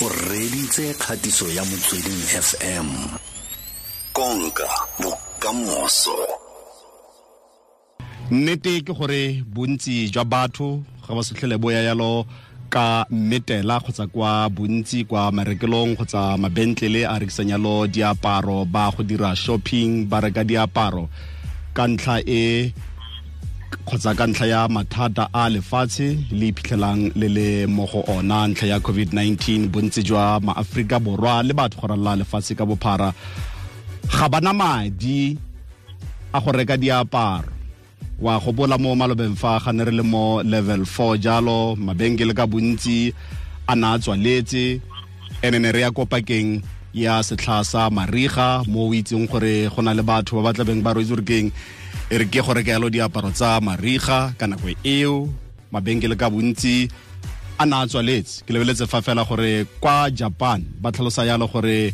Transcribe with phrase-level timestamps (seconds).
[0.00, 2.86] o reditse kgatiso ya motsweding fm
[4.12, 4.68] konka
[5.02, 6.16] bokamoso.
[8.30, 12.26] Nnete ke gore bontsi jwa batho ga ba setlhele boya yalo
[12.70, 19.02] ka mmetela kgotsa kwa bontsi kwa marekelong kgotsa mabentlele a rekisang yalo diaparo ba go
[19.02, 21.08] dira shopping ba reka diaparo.
[21.74, 22.72] Ka ntlha e
[23.70, 26.08] kgotsa ka ntlha ya mathata a lefatshe
[26.38, 31.52] le iphitlhelang le le mo go ona ntlha ya covid-19 bontsi jwa maaforika borwa le
[31.58, 33.12] batho go ralla lefatshe ka bophara
[34.16, 35.36] ga bana madi
[36.32, 37.48] a go reka diaparo.
[38.20, 42.34] Wa go bola mo malobeng fa ga ne re le mo level 4 jalo mabenkele
[42.34, 43.14] ka bontsi
[43.68, 44.80] a na a tswaletse
[45.42, 46.62] ene ne re ya kopakeng
[46.94, 50.82] ya setlha sa mariga mo o itseng gore go na le batho ba ba tlabeng
[50.82, 51.48] ba roetse gore keng
[52.10, 55.28] e re ke gore ke yalo diaparo tsa mariga ka nako eo.
[55.72, 56.88] Mabenkele ka bontsi
[57.58, 58.44] a na a tswaletse.
[58.46, 61.92] Ke lebeletse fa fela gore kwa japan ba tlhalosa yalo gore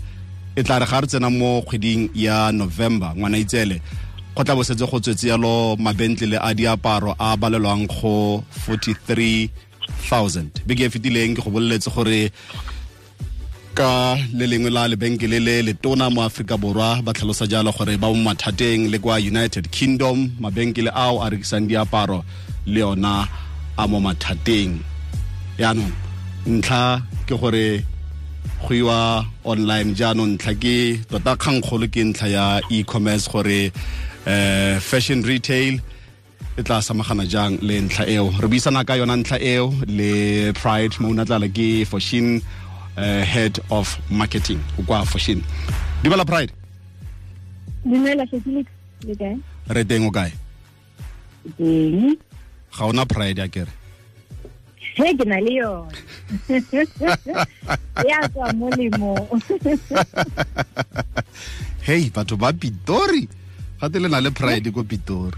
[0.57, 3.81] e tla re ga re tsena mo kgweding ya november ngwana itsele
[4.37, 10.91] go tla bosetse go tswetse yalo mabentlele a diaparo a balelwang go 43000 beke e
[10.91, 12.31] fetileng ke go boleletse gore
[13.75, 18.09] ka le lengwe la lebenkele le letona mo aforika borwa ba tlhalosa jalo gore ba
[18.13, 22.23] mo mathateng le kwa united kingdom mabenkele ao a rekisang diaparo
[22.67, 23.27] le yona
[23.77, 24.79] a mo mathateng.
[25.59, 25.93] Yaanong
[26.47, 27.83] ntlha ke gore
[28.63, 30.77] go iwa online jaanong ntlha ke
[31.11, 33.73] tota kgangkgolo ke ntlha ya e-commerce gore
[34.27, 35.83] eh fashion retail
[36.59, 38.31] e tla samagana jang le ntlha eo.
[38.39, 42.39] Re buisana ka yona ntlha eo le pride mo una tlala ke fashion
[42.97, 45.43] uh, head of marketing kwa fashion.
[46.03, 46.53] Dumela pride.
[47.85, 48.71] Dumela felix.
[49.05, 49.39] Le kae?
[49.69, 50.33] Re teng o kae?
[51.59, 52.17] Teng.
[52.79, 53.71] Ga ona pride ya kere.
[54.95, 55.89] He ke na le yone
[58.09, 59.29] ya tswa molemo.
[61.87, 63.29] Hei batho ba pitori.
[63.81, 65.37] Gate le na le pride ko pitori.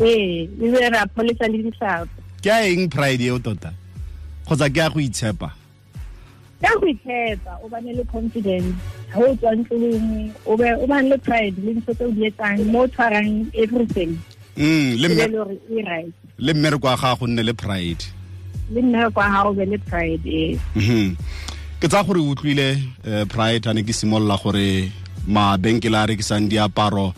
[0.00, 2.08] Ee e be ra pholesa le disapo
[2.42, 3.72] ke a eng pride eo tota?
[4.46, 5.50] Kgotsa ke a go itshepa
[6.62, 8.74] ka go itshepa o bane le confidence.
[9.12, 12.86] Ga o tswa ntlong o bane le pride le ntho tse o di etsang mo
[12.86, 14.12] tshwarang everything.
[14.56, 16.12] Mm le e be mme le gore e right.
[16.38, 18.04] le mmereko wa ga go nne le pride.
[18.74, 21.16] Le nna kwa ga o be le pride ee Mhm.
[21.80, 22.68] ke tsa gore o utlwile
[23.06, 24.90] eh, pride ane ke simolola gore
[25.28, 27.14] mabenkele a rekisang diaparo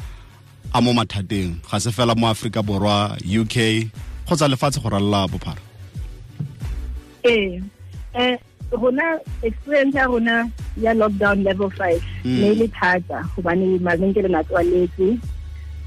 [0.72, 3.56] a mo mathateng ga se fela mo aforika borwa uk
[4.26, 5.58] kgotsa lefatshe go ralla bophara.
[7.24, 7.60] Ee
[8.14, 8.36] um
[8.72, 12.40] rona experience ya rona ya lockdown level five Mm.
[12.40, 15.18] ne e le thata gobane mabenkele na tswaletse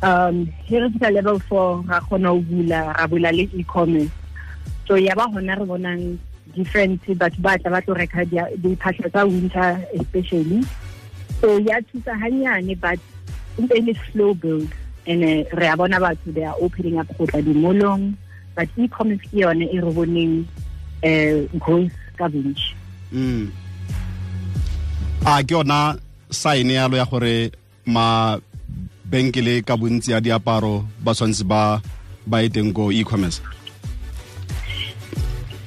[0.04, 4.12] um he re fitlha level four ra kgona go bula ra bula le e-commerce.
[4.88, 6.18] So ya ba gona re bonang
[6.56, 8.26] different batho ba tla ba tlo reka
[8.60, 10.64] diphatlha tsa winter especially.
[11.40, 13.00] So ya thusa hanyane but
[13.58, 14.68] ntse le slow build.
[15.08, 18.16] And re a bona batho they are opening up go tla dimolong
[18.56, 20.44] but e-commerce ke yone e re boneng
[21.04, 22.72] um growth ka bontšhi
[23.12, 23.46] mm.
[25.26, 25.96] a ke yona
[26.34, 27.52] sign yalo ya gore
[27.86, 31.82] mabenkele ka bontsi a diaparo ba tshwanetse ba
[32.26, 33.44] ba e teng ko e-commerce.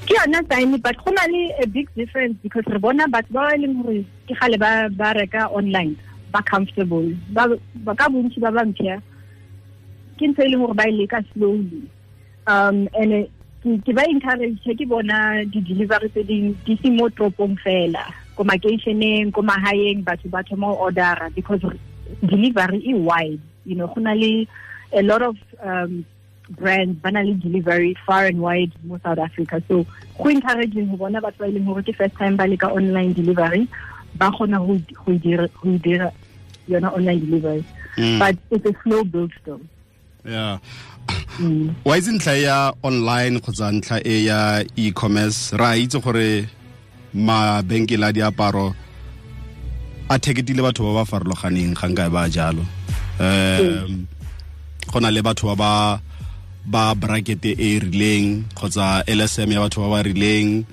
[0.06, 3.54] Ke yona sign but go na le a big difference because re bona batho ba
[3.54, 5.96] e leng gore ke gale ba ba reka online
[6.32, 7.06] ba comfortable.
[7.30, 7.46] Ba
[7.86, 8.98] ba ka bontsi ba bampšha
[10.18, 11.86] ke ntho e leng gore ba e leka slowly.
[12.46, 13.28] Um and
[13.66, 18.04] ke ba encourage ke bona di-delivery tse ding di se mo toropong fela
[18.38, 21.62] ko makeišeneng ko magaeng batho ba thoma go ordera because
[22.22, 24.46] delivery e wide you know go na le
[24.94, 26.06] a lot of um
[26.50, 29.58] brands ba na le delivery far and wide mo south africa.
[29.66, 29.82] So
[30.14, 33.18] go encouraging go bona batho ba e leng gore ke first time ba leka online
[33.18, 33.66] delivery
[34.14, 34.78] ba kgona go
[35.18, 36.12] dira
[36.70, 37.64] yona online delivery.
[37.96, 38.18] Mm.
[38.18, 39.60] but it's a slow build still
[40.26, 41.74] mm.
[41.84, 45.56] wa itse ntlha ya online kgotsa ntlha e ya e-commerce?
[45.56, 46.48] Ra itse gore
[47.14, 48.74] mabenkele a diaparo
[50.08, 52.64] a theketile batho ba ba farologaneng ga nka ba jalo.
[53.18, 54.06] Um
[54.86, 55.72] go na le batho ba ba
[56.66, 60.66] ba bracket e rileng kgotsa lsm ya batho ba ba rileng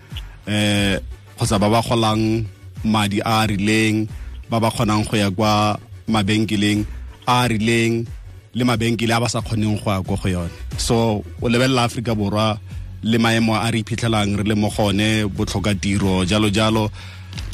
[0.49, 0.97] eh
[1.37, 2.45] kgotsa ba ba golang
[2.83, 4.09] madi a a rileng
[4.49, 5.77] ba ba kgonang go ya kwa
[6.09, 6.81] mabenkeleng
[7.25, 8.05] a a rileng
[8.53, 10.51] le mabenkele a ba sa kgoneng go ya ko go yone.
[10.77, 12.59] So o lebelela aforika borwa
[13.01, 16.91] le maemo a re iphitlhelang re le mo gone botlhoka tiro jalo jalo.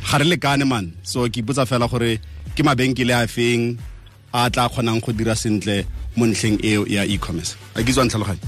[0.04, 0.92] Ga re lekane man.
[1.04, 2.20] So ke ipotsa fela gore
[2.56, 3.80] ke mabenkele a feng
[4.34, 5.86] a tla kgonang go dira sentle
[6.18, 7.56] mo ntlheng eo ya e-commerce?
[7.76, 8.44] A ke tswang tlhaloganya.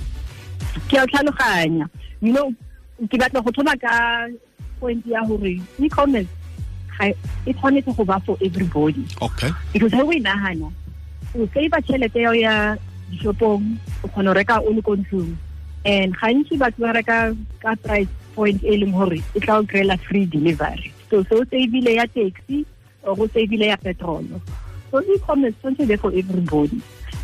[0.92, 1.90] Ke a tlhaloganya.
[2.20, 2.52] You know
[3.08, 4.28] ke batla go thoma ka
[4.80, 6.28] point ya gore e-commerce
[7.00, 7.16] ga
[7.48, 9.08] e tshwanetse go ba for everybody.
[9.22, 9.50] Okay.
[9.72, 10.68] Because ha o inahana
[11.36, 12.78] o save tšhelete yao ya
[13.12, 13.64] dishopong
[14.04, 15.36] o kgona go reka o le ko ntlong.
[15.86, 19.98] And gantsi batho ba reka ka price point e leng gore e tla o kry-ela
[19.98, 20.92] free delivery.
[21.10, 22.66] So se o savile ya taxi
[23.04, 24.26] or go savile ya petrol.
[24.92, 26.82] So e-commerce tshwanetse be for everybody.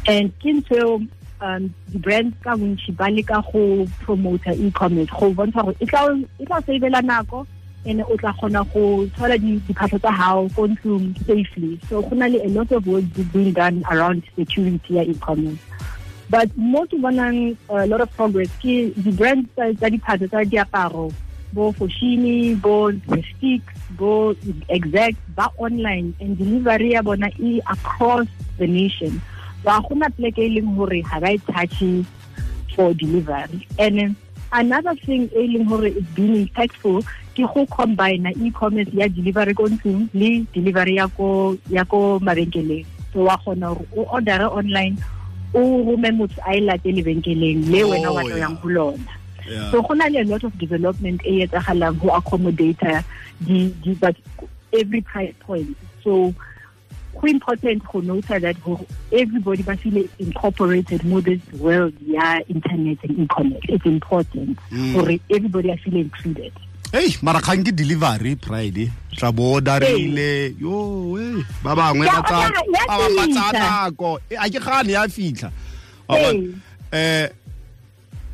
[0.08, 0.94] And ke ntho eo
[1.42, 7.46] um di-brand ka bontšhi ba leka go promoter e-commerce go bontsha gore e tla nako
[7.88, 11.80] and o tla kgona go thola diphatlho tsa gago ko ntlong safely.
[11.90, 15.64] So go na le a lot of work being done around security ya e-commerce
[16.30, 21.08] but mo ke bonang a lot of progress ke di-brand tsa diphatlo tsa diaparo
[21.56, 23.64] bo Foschini bo Prestige
[23.96, 24.36] bo
[24.68, 28.28] exact ba online and delivery ya bona e across
[28.60, 29.22] the nation.
[29.64, 32.04] Ba gona pleke e leng gore ga ba e touche
[32.76, 33.64] for delivery.
[33.80, 34.16] And
[34.52, 37.04] another thing e leng gore is being impactful
[37.36, 42.86] ke go combine e-commerce ya delivery ko ntlong le delivery ya ko ya ko mabenkeleng.
[43.14, 44.98] So wa kgona gore o ordere online
[45.54, 49.14] o rome motho a e late lebenkeleng le oh, wena wa tlo yang go lona.
[49.72, 53.04] So go na le a lot of development e etsagalang go accommodator
[53.40, 54.16] di, di, but
[54.74, 55.78] every price point.
[56.04, 56.34] So
[57.20, 58.56] go important go nota that
[59.12, 64.58] everybody ba feel incorporated mo this world ya internet and e-commerce it's important
[64.94, 65.22] gore mm.
[65.30, 66.54] everybody a feel included.
[66.94, 68.92] Ei mara kgang ke delivery pride.
[69.18, 75.52] Tla bo darile yo e ba bangwe ba tsa nako a ke gane ya fitlha
[76.94, 77.28] eh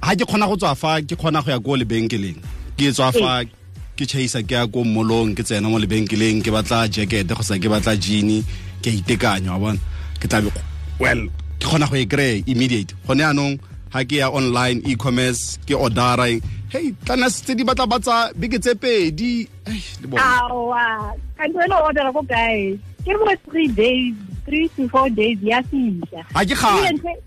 [0.03, 2.37] ha ke kgona go tswa fa ke kgona go ya ko lebenkeleng.
[2.77, 3.41] Ke tswa fa
[3.97, 7.57] ke chaisa ke ya ko mmolong ke tsena mo lebenkeleng ke batla jacket go sa
[7.57, 8.43] ke batla jean
[8.83, 9.79] ke itekanya wa bona?
[10.19, 10.43] Ke tla
[10.99, 11.21] well
[11.59, 12.91] ke kgona go e kry immediate.
[13.07, 13.55] Gone anong
[13.95, 16.27] ha ke ya online e-commerce ke ordera.
[16.67, 19.47] Hey tlana tse di batla batsa beke tse pedi.
[20.19, 22.75] Awa ka ntho ordera ko kae?
[23.07, 24.15] Ke mo three days
[24.45, 26.75] three to four days ya fisa a ke ga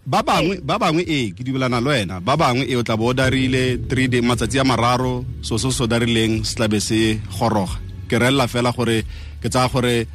[0.04, 2.20] ba bangwe ba bangwe e ke dubelana le wena.
[2.20, 5.72] Ba bangwe e o tla bo o darile three day matsatsi a mararo so se
[5.72, 7.80] se darileng se tlabe se goroga.
[8.08, 9.02] Ke relela fela gore
[9.40, 10.06] ke tsaya gore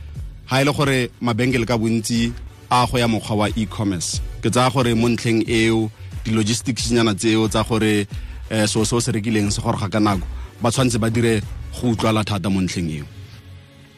[0.51, 2.33] ha ile gore mabengele ka bontsi
[2.69, 4.19] a go ya mokgwa wa e-commerce.
[4.43, 5.89] Ke tsaya gore mo ntlheng eo
[6.25, 8.05] di-logistics nyana tseo tsa gore
[8.51, 10.27] um so se o se rekileng se goroga ka nako
[10.61, 11.39] ba tshwanetse ba dire
[11.71, 13.05] go utlwala thata mo ntlheng eo.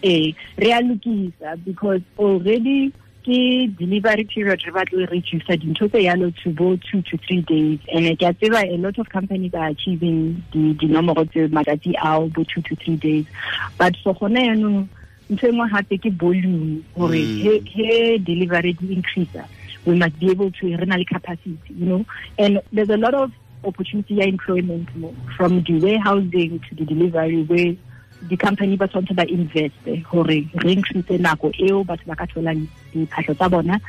[0.03, 2.93] Ee re a lokisa because already
[3.25, 7.41] ke delivery period re batlo e reducer dintho tse yalo to bo two to three
[7.41, 7.79] days.
[7.89, 12.43] And ke a tseba a lot of companies are achieving dinomoro tse matsatsi ao bo
[12.43, 13.25] two to three days.
[13.79, 14.87] But for gona yaanong
[15.29, 17.65] ntho engwe gape ke volume gore mm.
[17.65, 19.45] he delivery di increaser
[19.85, 22.05] we must be able to re na le capacity you know?
[22.39, 23.31] And there's a lot of
[23.63, 24.89] opportunity ya employment
[25.37, 27.75] from the warehousing to the delivery where
[28.27, 33.35] di-company ba tshwanetse ba investe gore re increase nako eo batho ba ka tholang diphatlho
[33.35, 33.79] tsa bona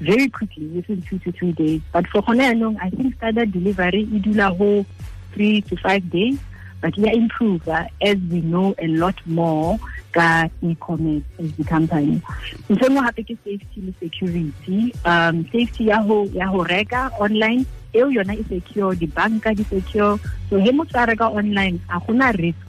[0.00, 1.80] very quickly within two to three days.
[1.92, 4.84] But for gone yaanong i think standard delivery e dula go
[5.32, 6.40] three to five days
[6.84, 9.80] but ya improve as we know a lot more
[10.12, 12.20] ka e-commerce as the company.
[12.68, 14.92] Ntho engwe gape ke safety le security.
[15.08, 17.64] Um safety ya ho reka online
[17.96, 20.20] eo yona e secure dibanka di secure.
[20.50, 22.60] So he motho online a gona risk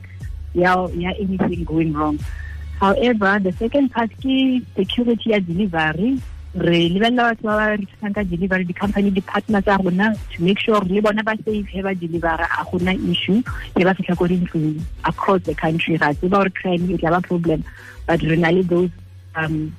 [0.56, 2.18] ya ya anything going wrong.
[2.80, 6.24] However the second part ke security ya delivery
[6.56, 10.80] re lebelela batho ba ba rekisang ka delivery di-company di-partner tsa rona to make sure
[10.88, 13.44] le bona ba safe he ba delivera a gona issue
[13.76, 15.98] he ba fitlha ko dintlong across the country.
[16.00, 17.60] Ra tseba gore crime e tla ba problem
[18.08, 18.90] but re na le those
[19.36, 19.76] um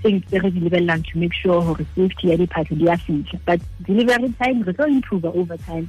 [0.00, 3.36] things tse re di lebelelang to make sure gore safety ya diphatlho di a fitlha
[3.44, 5.84] but delivery time re tlo improve over time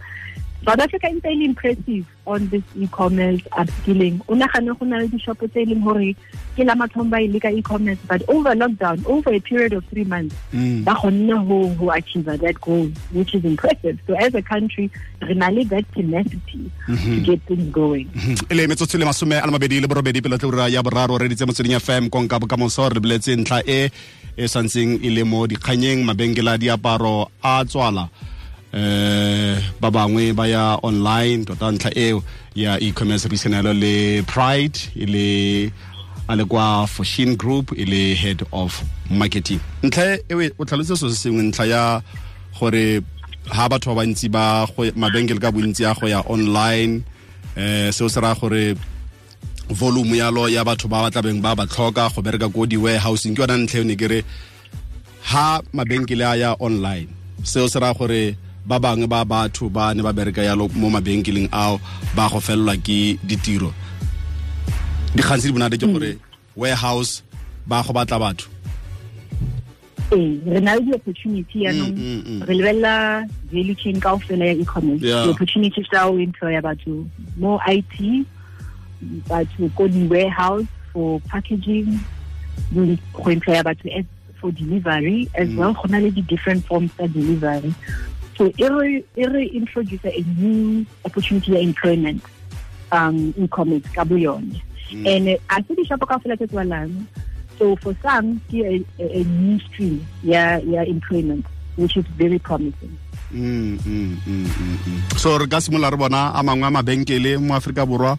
[0.66, 4.22] South Africa is really impressive on this e-commerce upskilling.
[4.28, 6.16] O nagane go na le di-shop tse e leng gore
[6.56, 10.36] ke la mathomo ba leka e-commerce but over lockdown, over a period of three months,
[10.54, 10.84] mm.
[10.84, 13.98] ba kgonne ho ho achieve that goal, which is impressive.
[14.06, 17.24] So as a country, re na le that tenacity to mm-hmm.
[17.24, 18.08] get things going.
[18.10, 18.52] Mm-hmm.
[18.52, 21.30] e le metsotso le masome a le mabedi le borobedi pele tlhora ya boraro re
[21.30, 23.90] ditse motsweding fm konka bokamoso re boletse ntlha e
[24.36, 28.10] e santseng e le mo dikganyeng mabenkele a diaparo a tswala
[28.74, 32.24] eh ba bangwe ba ya online tota ntlha eo
[32.56, 35.28] ya e-commerce business le pride e le
[36.28, 39.60] a le kwa Fortune Group e le head of marketing.
[39.84, 42.02] Ntlha e o tlhalose se se sengwe ntlha ya
[42.60, 43.02] gore
[43.50, 47.02] ha batho ba bantsi ba mabenkele ka bontsi a go ya online
[47.56, 48.76] eh seo se ra gore
[49.70, 53.34] volume ya lo ya batho ba ba tlabeng ba ba tlhoka go bereka ko di-warehousing
[53.34, 54.24] ke yona ntlha ne kere
[55.34, 57.10] ha mabenkele a ya online
[57.44, 58.38] seo se ra gore
[58.70, 61.82] ba bangwe ba batho ba ne ba bereka yalo mo mabenkeleng ao
[62.14, 63.74] ba go felelwa ke ditiro.
[65.18, 66.22] Dikgang tse di bonate ke gore
[66.54, 67.26] warehouse
[67.66, 68.46] ba go batla batho.
[70.14, 72.42] Ee re na le di-opportunity yaanong mm, mm.
[72.46, 75.02] re lebelela value chain ka ofela ya e-commerce.
[75.02, 77.10] Di-opportunity tsa o employa batho
[77.42, 78.22] mo i t
[79.26, 81.98] batho ko di-warehouse for packaging
[82.70, 83.90] go employa batho
[84.38, 85.26] for delivery.
[85.34, 87.74] As well go na le di-different forms tsa delivery
[88.40, 92.24] so every re e re introduce a new opportunity of employment
[92.96, 95.04] um in commerce ka mm.
[95.04, 97.04] and uh, a se di-shopo ka fela tse tswalang
[97.60, 101.44] so for some ke a, a, a new stream yeah yeah employment
[101.76, 102.96] which is very promising
[103.30, 105.00] Mm, mm, mm, mm, mm.
[105.22, 108.18] so re ka simola re bona a mangwe a mabenkele mo aforika borwa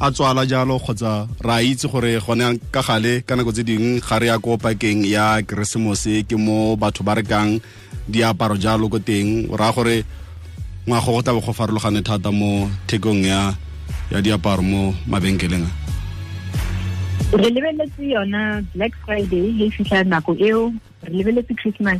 [0.00, 4.16] a tswala jalo kgotsa ra itse gore gone ka gale ka nako tse dingwe ga
[4.16, 7.60] re ya ko pakeng ya keresemose ke mo batho ba rekang
[8.08, 9.96] diaparo jalo ko teng raya gore
[10.86, 13.54] ngwago go tlabe go farologane thata mo thekong ya
[14.10, 15.70] ya diaparo mo mabenkeleng a.
[17.34, 20.70] Re lebeletse yona black friday le fitlha nako eo
[21.02, 21.98] re lebeletse christmas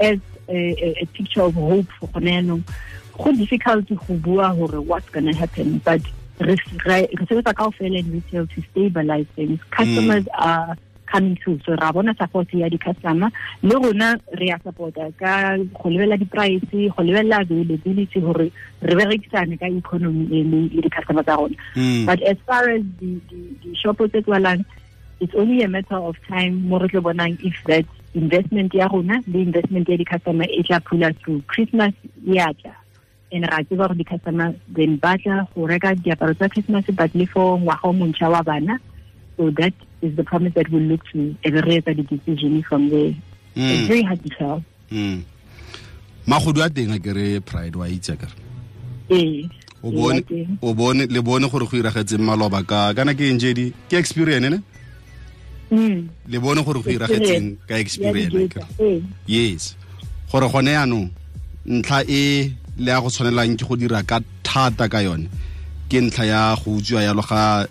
[0.00, 2.62] as a, picture of hope for gone yaanong
[3.16, 6.00] go difficult go bua gore what's gonna happen but
[6.40, 6.56] re
[7.24, 9.60] sebetsa kao fela retail to stabilize things.
[9.60, 9.70] Mm.
[9.70, 10.76] Customers are
[11.12, 13.30] coming through so ra bona support ya di-customer.
[13.62, 16.64] Le rona re ya supporta ka go lebelela di-price
[16.96, 18.48] go lebelela availability gore
[18.80, 21.56] re berekisane ka economy e le di-customer tsa rona.
[21.76, 22.06] Mm.
[22.06, 24.64] but as far as the the, the shopo tse tswalang
[25.20, 29.20] it's only a matter of time mo re tlo bonang if that investment ya rona
[29.26, 31.42] le investment ya di-customer e tla pula through.
[31.46, 31.92] Christmas
[32.24, 32.74] ya tla.
[33.32, 37.26] And ra tseba gore di-customer then ba tla go reka diaparo tsa christmas but le
[37.26, 38.80] for ngwaga o montšha wa bana.
[39.36, 39.72] So that
[40.02, 43.14] is the promise that we'll look to e be re etsa di-decision from there
[43.54, 43.86] it's Mm.
[43.88, 44.58] very hard to tell
[44.90, 45.22] Mm.
[46.26, 48.34] magodu a teng a kere pride wa itse kare
[50.62, 54.48] o bone le bone gore go iragetseng maloba ka kana ke eng jedi ke experience
[54.50, 54.58] ne
[55.72, 56.08] Mm.
[56.28, 59.00] le bone gore go iragetseng ka experience di-data, akere?
[59.00, 59.02] ee.
[59.26, 59.74] yes
[60.30, 61.10] gore gone yaanong
[61.66, 65.28] ntlha e le ya go tshwanelang ke go dira ka thata ka yone
[65.88, 67.66] ke ntlha ya go utswiwa yalo ga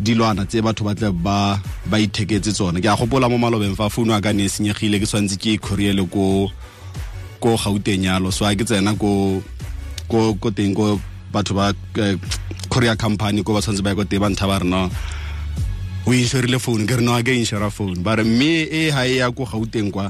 [0.00, 2.80] dilwana tse batho ba tle ba ba itheketse tsone.
[2.80, 5.60] Ke a gopola mo malobeng fa founu a ka ne e senyegile ke tshwanetse ke
[5.60, 6.48] ikgoriele ko
[7.40, 8.32] ko gauteng yalo.
[8.32, 9.42] So a ke tsena ko
[10.08, 10.96] ko ko teng ko
[11.32, 11.72] batho ba
[12.72, 14.88] korea company ko ba tshwanetse ba ye ko teng ba ntha ba rena
[16.06, 17.36] o inšorile phone ke re no a ke
[17.70, 20.08] phone ba re mme e ha e ya ko gauteng kwa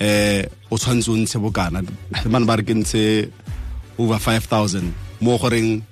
[0.00, 1.84] eh o tshwanetse o ntshe bokana.
[2.32, 3.28] Man ba re ke ntshe
[3.98, 4.88] over 5000
[5.20, 5.82] mo goreng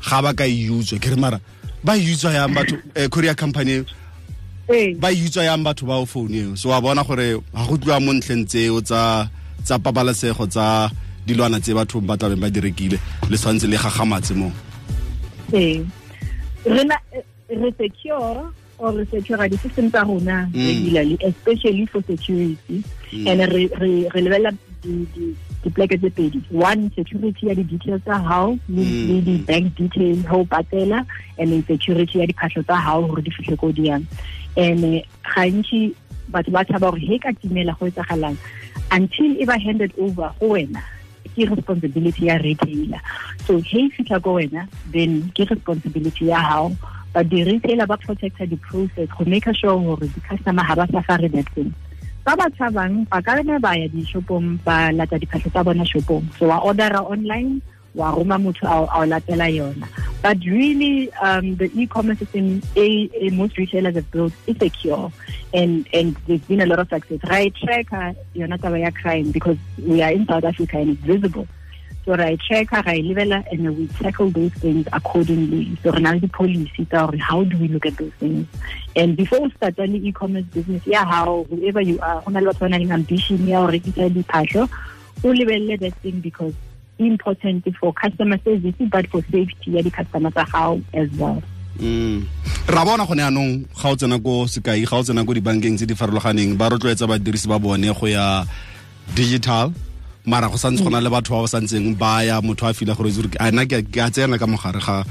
[0.00, 1.40] ga ba ka e utswe ke re mara
[1.84, 3.84] ba utswa yang batho eh, courier company
[4.70, 4.94] Ee.
[4.94, 6.54] ba utswa yang batho ba o phone eo.
[6.56, 9.28] So wa bona gore ga go tliwa mo ntlheng tseo tsa
[9.64, 10.90] tsa pabalesego tsa
[11.26, 12.98] dilwana tse batho ba tlabeng ba direkile
[13.30, 14.52] le tshwanetse le gagamatse mo
[15.54, 15.82] ee.
[16.64, 16.84] Re
[17.50, 20.66] re secure or re secure di-system tsa rona Mm.
[20.68, 22.84] regularly especially for security.
[23.26, 24.52] And re re re lebelela
[25.64, 26.40] dipleke tse pedi.
[26.50, 29.08] One security ya di-details tsa hao le Mm.
[29.08, 31.04] le di-bank details o patela
[31.38, 34.06] and then security ya diphatlho tsa hao gore di fitlhe ko di yang
[34.56, 35.02] and eh,
[35.34, 35.94] gantši
[36.32, 38.36] batho ba tshaba gore he ka timela go etsagalang
[38.90, 40.80] until e ba handed over go wena
[41.36, 43.00] ke responsibility ya retailer.
[43.46, 46.72] So he fitlha ko wena then ke responsibility ya hao.
[47.12, 51.74] But di-retailer ba protecta di-process go make sure gore di-customer ga ba safare that thing
[52.24, 56.24] ba ba tshabang ba ka ne ba ya di-shopong ba lata diphatlho tsa bona shopong.
[56.38, 57.62] So wa ordera online
[57.94, 59.88] wa roma motho a o latela yona.
[60.22, 65.10] But really um, the e-commerce system a, a most retailers have built is secure
[65.54, 67.18] and and there's been a lot of success.
[67.24, 71.48] Right tracker yona taba ya crime because we are in south africa and it's visible
[72.04, 75.76] so ra e checker ra e lebelela and we tackle those things accordingly.
[75.82, 78.46] So re na le di-policy tsa gore how do we look at those things?
[78.96, 82.52] And before o starta le e-commerce business ya how whoever you are go na le
[82.52, 84.68] batho ba nang le ambition ya go rekisa diphatlho
[85.24, 86.54] o lebelele that thing because
[86.98, 91.42] important for customer service but for safety ya di-customer tsa gago as well.
[91.80, 92.26] Mm.
[92.68, 95.88] ra bona gone yaanong ga o tsena ko sekai ga o tsena ko dibankeng tse
[95.88, 98.44] di farologaneng ba rotloetsa badirisi ba bone go ya
[99.16, 99.72] digital
[100.26, 102.94] mara go santse go na le batho ba ba santseng ba ya motho a fila
[102.94, 105.04] gore zure a nna ke a tsena ka mogare ga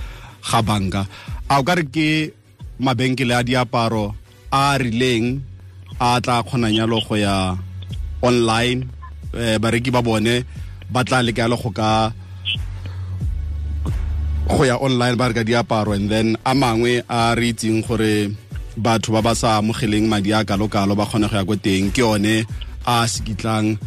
[0.43, 1.01] ga banka.
[1.49, 2.33] A o ka re ke
[2.79, 4.13] mabenkele a diaparo
[4.51, 5.41] a rileng
[5.99, 7.57] a tla kgonang yalo go ya
[8.21, 8.85] online
[9.33, 10.45] eh, bareki ba bone
[10.89, 12.13] ba tla leka yalo go ka
[14.49, 15.93] go ya online ba reka diaparo.
[15.97, 18.29] And then a mangwe a re itseng gore
[18.77, 21.89] batho ba ba sa amogeleng madi a kalo-kalo ba kgone go ya ko teng.
[21.89, 22.45] Ke one
[22.85, 23.77] a sekitlang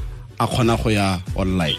[0.43, 1.79] a kgona go ya online?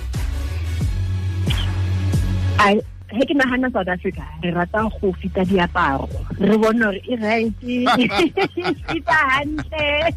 [3.13, 6.09] He ke nagana south africa re rata go fita diaparo.
[6.39, 10.09] Re bone gore e right fita hantle.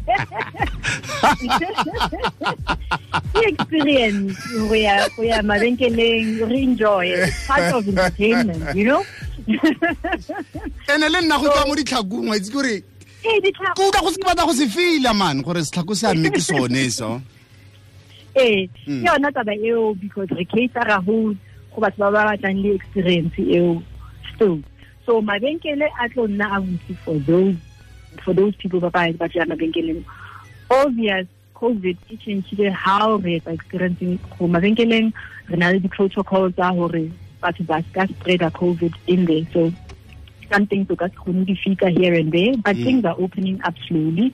[3.33, 7.13] Ke experience go ya go ya mabenkeleng re enjoy
[7.45, 9.05] part of entertainment you know?
[10.89, 12.81] Ene le nna go tswa mo ditlhakong wa itse kore
[13.21, 16.41] ke utlwa go se batla go se fila man gore setlhako se a mme ke
[16.41, 17.21] sone so
[18.39, 21.35] ee ke yona taba eo because re catera go
[21.73, 23.81] go batho ba ba batlang le experience eo
[24.33, 24.61] still.
[25.05, 27.55] So mabenkele a tlo nna a botse for those
[28.23, 30.03] for those people ba ba ba tla mabenkeleng.
[30.69, 35.13] Obvious covid e changile how re etsa experiencing go mabenkeleng
[35.49, 37.09] re na le di-protocols tsa gore
[37.41, 39.47] batho ba ska spreader covid in there.
[39.53, 39.71] So
[40.51, 41.55] some things o ka se kgone di
[41.99, 44.33] here and there but things are opening up slowly.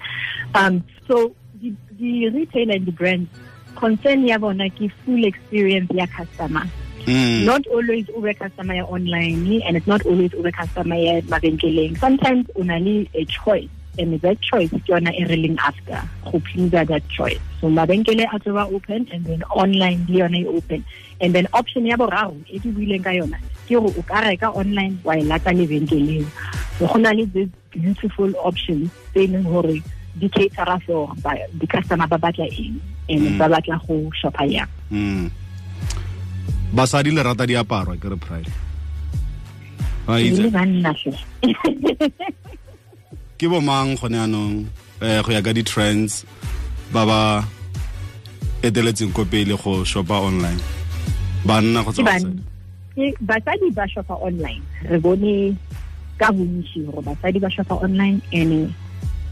[0.55, 3.29] Um so the, the retailer and the brands
[3.75, 6.65] concern ya bona ke full experience ya customer.
[7.03, 7.43] Mm.
[7.43, 11.97] not always ube customer ya online and it's not always ube customer ya mabenkeleng.
[11.99, 13.67] Sometimes una le a choice
[13.99, 16.01] and that choice ke yona e after
[16.31, 17.39] go please that choice.
[17.59, 20.85] So mabenkele a tloba open and then online le yona e open.
[21.19, 23.37] And then option ya boraro e ke buileng ka yona
[23.67, 26.25] ke gore o ka reka online wa e lata lebenkeleng.
[26.79, 29.83] So go na le this beautiful options tse e leng gore
[30.15, 31.11] di catera for
[31.57, 32.77] di-customer ba batla eng
[33.09, 34.69] and ba batla go shoppa yang.
[34.91, 35.31] Mm.
[36.73, 38.51] basadi le rata diaparo ke re pride.
[40.09, 40.41] Wa itse.
[40.41, 41.13] le banna hle.
[43.37, 44.53] Ke bo mang gone anong
[45.01, 46.25] eh go ya ka di-trends
[46.89, 47.21] ba ba
[48.65, 50.59] eteletseng ko pele go shopa online.
[51.45, 53.69] Banna go basadi.
[53.77, 54.65] Ba shoppa online.
[54.89, 55.53] Re bone
[56.17, 58.73] ka bontsi gore basadi ba shoppa online and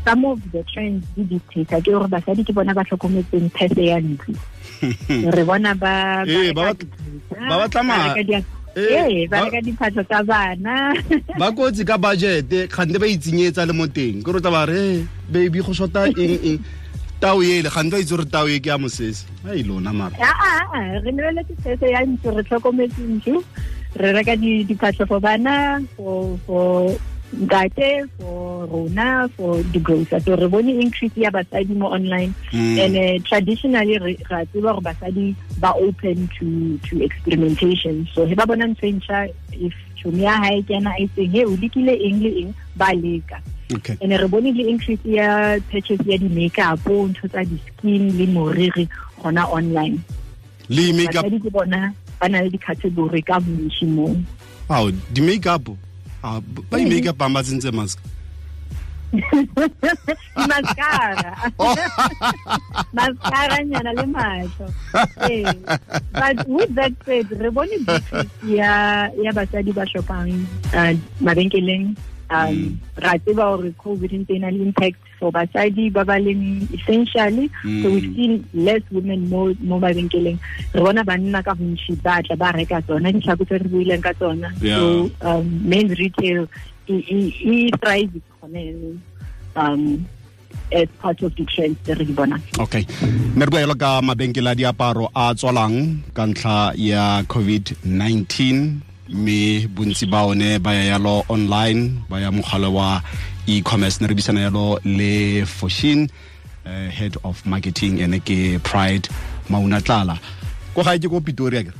[0.05, 3.98] some of the trends di dictator ke gore basadi ke bona ba tlhokometseng phese ya
[4.01, 4.34] ntlo.
[5.38, 9.27] Re bona ba Eh, ba reka bat- dibuka, ba batla ba reka dia- Eh, ee
[9.27, 10.96] ba ba- reka diphatlho tsa bana.
[11.41, 14.24] ba kotsi ka budgete kgante ba itsenyetsa le mo teng.
[14.24, 16.60] Ke re tla ba re "Eh, baby go shota eng eng?
[17.22, 19.27] Tao ele gante ba itse gore tao e ke ya mosese.
[19.46, 20.16] A e lona mara.
[20.18, 23.44] A re lebeletse phese ya ntlo re tlhokometse ntlo.
[24.00, 26.40] Re reka diphatlho for bana for
[27.33, 32.33] ntate for rona for di-grocer so re bone increase ya basadi mo online.
[32.51, 32.77] Mm.
[32.77, 38.07] and uh, traditionally re tseba gore basadi ba open to to experimentation.
[38.13, 41.55] So he ba bona ntho ntšha if tšhomi ya gae kena a itseng he o
[41.55, 42.51] lekile eng le eng?
[42.75, 43.39] Ba leka.
[43.74, 43.98] Okay.
[44.01, 48.89] And re bone le increase ya purchase ya di-makeup ntho tsa di-skin le moriri
[49.24, 50.03] gona online.
[50.67, 51.24] Le makeup?
[51.24, 54.15] Basadi ke bona ba na le di-category ka moo.
[54.67, 55.91] Ao di-makeup
[56.22, 57.98] B- ba i-makeup ang ba tsentse mask.
[60.48, 61.34] Mascara.
[62.96, 64.68] Mascara nyana le matlho
[66.16, 67.75] but with that said re bone
[68.48, 70.31] ya ya basadi ba shopang
[70.72, 71.92] uh, mabenkeleng
[72.31, 77.51] um ra tseba gore covid ntse na le impact for basadi ba ba leng essentially
[77.83, 80.39] so we've seen less women mo mo mabenkeleng.
[80.74, 84.13] Re bona banna ka bontšhi ba tla ba reka tsona ditlhako tse re buileng ka
[84.15, 84.50] tsona.
[84.63, 86.48] So um men's retail
[86.87, 89.00] e thrive gone
[89.55, 90.07] um
[90.72, 92.41] as part of the trends tse re di bonang.
[92.59, 92.87] Okay.
[93.35, 100.06] Mme re boela ka mabenkele a diaparo a tswalang ka ntlha ya covid-19 mme bontsi
[100.10, 103.02] ba one ba ya yalo online ba ya mogala wa
[103.48, 106.08] e-commerce ne re bisana yalo le foshin
[106.66, 109.10] uh, head of marketing ene ke pride
[109.50, 110.16] mauna tlala
[110.74, 111.74] ko ga ke ko pitoria ke?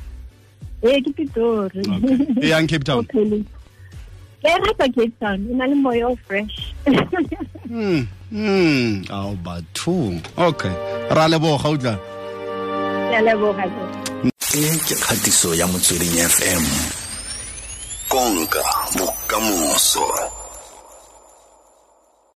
[0.84, 1.80] Ee ke pitori.
[1.86, 2.42] Okay.
[2.42, 3.06] e yang cape town?
[4.42, 6.74] Ke rata cape town e na le moya o fresh.
[7.72, 10.20] Hmm hmm ao batho.
[10.36, 10.74] Okay.
[11.16, 13.86] Ra leboga utla ke a leboga tlhe.
[14.60, 16.64] e ke kgatiso ya motsweding fm
[18.12, 18.64] konka
[18.98, 20.06] bokamoso